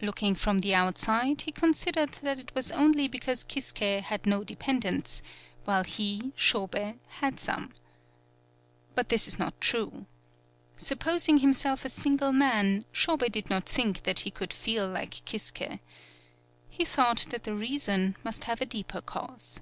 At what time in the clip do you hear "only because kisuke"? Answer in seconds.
2.72-4.00